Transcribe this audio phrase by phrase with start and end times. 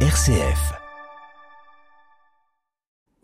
[0.00, 0.85] RCF.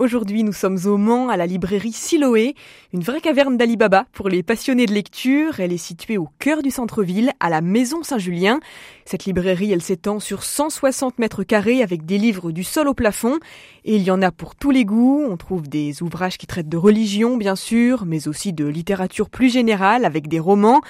[0.02, 2.56] Aujourd'hui, nous sommes au Mans, à la librairie Siloé,
[2.92, 5.60] une vraie caverne d'Alibaba pour les passionnés de lecture.
[5.60, 8.58] Elle est située au cœur du centre-ville, à la Maison Saint-Julien.
[9.04, 13.38] Cette librairie, elle s'étend sur 160 mètres carrés avec des livres du sol au plafond.
[13.84, 15.24] Et il y en a pour tous les goûts.
[15.28, 19.52] On trouve des ouvrages qui traitent de religion, bien sûr, mais aussi de littérature plus
[19.52, 20.80] générale avec des romans.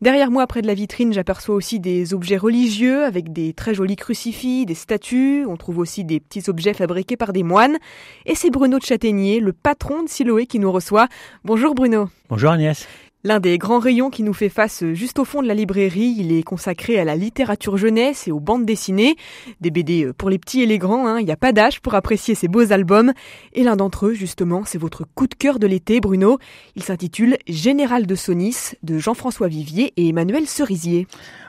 [0.00, 3.96] Derrière moi, près de la vitrine, j'aperçois aussi des objets religieux avec des très jolis
[3.96, 5.44] crucifix, des statues.
[5.48, 7.78] On trouve aussi des petits objets fabriqués par des moines.
[8.24, 11.06] Et c'est Bruno de Châtaignier, le patron de Siloé, qui nous reçoit.
[11.44, 12.08] Bonjour Bruno.
[12.28, 12.88] Bonjour Agnès.
[13.24, 16.30] L'un des grands rayons qui nous fait face juste au fond de la librairie, il
[16.30, 19.16] est consacré à la littérature jeunesse et aux bandes dessinées.
[19.60, 21.18] Des BD pour les petits et les grands, hein.
[21.18, 23.12] il n'y a pas d'âge pour apprécier ces beaux albums.
[23.54, 26.38] Et l'un d'entre eux, justement, c'est votre coup de cœur de l'été, Bruno.
[26.76, 31.08] Il s'intitule Général de Sonis de Jean-François Vivier et Emmanuel Cerisier.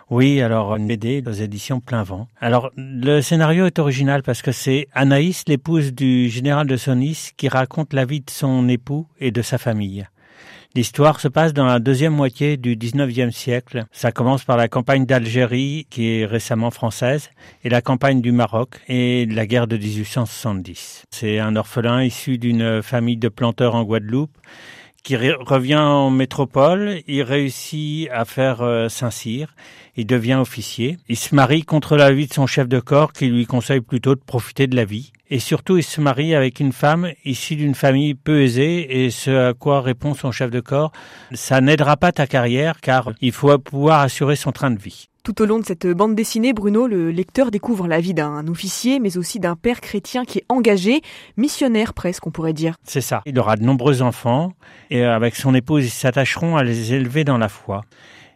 [0.10, 2.28] Oui, alors une BD aux éditions Plein Vent.
[2.42, 7.48] Alors le scénario est original parce que c'est Anaïs, l'épouse du général de Sonis, qui
[7.48, 10.08] raconte la vie de son époux et de sa famille.
[10.76, 13.86] L'histoire se passe dans la deuxième moitié du 19e siècle.
[13.92, 17.32] Ça commence par la campagne d'Algérie, qui est récemment française,
[17.64, 21.06] et la campagne du Maroc et la guerre de 1870.
[21.10, 24.38] C'est un orphelin issu d'une famille de planteurs en Guadeloupe
[25.04, 29.56] qui revient en métropole, il réussit à faire euh, Saint-Cyr,
[29.96, 33.46] il devient officier, il se marie contre l'avis de son chef de corps qui lui
[33.46, 35.12] conseille plutôt de profiter de la vie.
[35.30, 39.50] Et surtout, il se marie avec une femme issue d'une famille peu aisée et ce
[39.50, 40.92] à quoi répond son chef de corps,
[41.34, 45.10] ça n'aidera pas ta carrière car il faut pouvoir assurer son train de vie.
[45.30, 49.00] Tout au long de cette bande dessinée, Bruno, le lecteur découvre la vie d'un officier,
[49.00, 51.02] mais aussi d'un père chrétien qui est engagé,
[51.38, 52.74] missionnaire presque, on pourrait dire.
[52.84, 53.22] C'est ça.
[53.28, 54.54] Il aura de nombreux enfants,
[54.90, 57.84] et avec son épouse, ils s'attacheront à les élever dans la foi.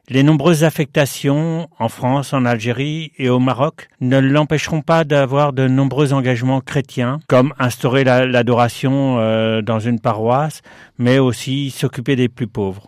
[0.09, 5.67] Les nombreuses affectations en France, en Algérie et au Maroc ne l'empêcheront pas d'avoir de
[5.67, 10.61] nombreux engagements chrétiens, comme instaurer l'adoration euh, dans une paroisse,
[10.99, 12.85] mais aussi s'occuper des plus pauvres.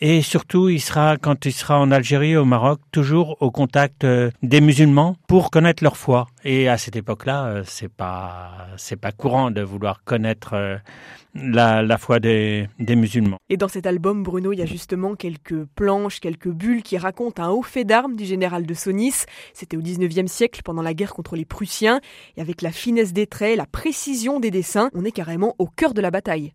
[0.00, 4.30] Et surtout, il sera, quand il sera en Algérie, au Maroc, toujours au contact euh,
[4.44, 6.28] des musulmans pour connaître leur foi.
[6.44, 10.76] Et à cette époque-là, euh, c'est pas, c'est pas courant de vouloir connaître euh,
[11.34, 13.38] la, la foi des, des musulmans.
[13.48, 17.42] Et dans cet album, Bruno, il y a justement quelques planches, quelques bulles qui racontent
[17.42, 19.24] un haut fait d'armes du général de Sonis.
[19.52, 22.00] C'était au 19e siècle, pendant la guerre contre les Prussiens.
[22.36, 25.92] Et avec la finesse des traits, la précision des dessins, on est carrément au cœur
[25.92, 26.52] de la bataille.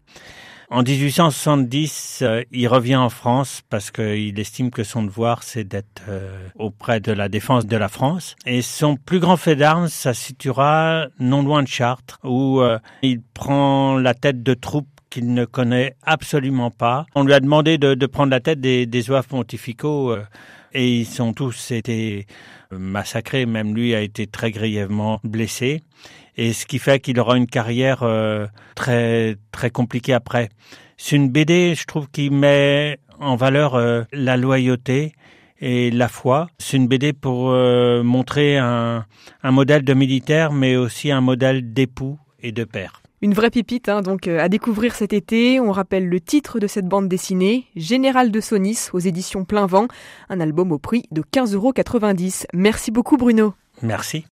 [0.70, 6.04] En 1870, euh, il revient en France parce qu'il estime que son devoir, c'est d'être
[6.08, 8.36] euh, auprès de la défense de la France.
[8.46, 13.22] Et son plus grand fait d'armes, ça situera non loin de Chartres, où euh, il
[13.22, 17.06] prend la tête de troupes qu'il ne connaît absolument pas.
[17.14, 20.16] On lui a demandé de, prendre la tête des, des pontificaux
[20.74, 22.26] et ils sont tous été
[22.72, 23.46] massacrés.
[23.46, 25.84] Même lui a été très grièvement blessé
[26.38, 30.50] et ce qui fait qu'il aura une carrière euh, très très compliquée après.
[30.98, 35.14] C'est une BD, je trouve, qui met en valeur euh, la loyauté
[35.60, 36.48] et la foi.
[36.60, 39.06] C'est une BD pour euh, montrer un,
[39.44, 43.02] un modèle de militaire, mais aussi un modèle d'époux et de père.
[43.22, 45.62] Une vraie pépite, hein, donc à découvrir cet été.
[45.62, 49.88] On rappelle le titre de cette bande dessinée, Général de Sonis aux éditions Plein Vent,
[50.28, 51.74] un album au prix de 15,90 euros.
[52.54, 53.54] Merci beaucoup Bruno.
[53.82, 54.26] Merci.